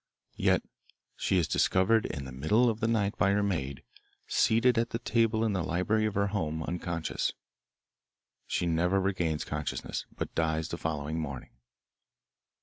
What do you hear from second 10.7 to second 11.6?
following morning.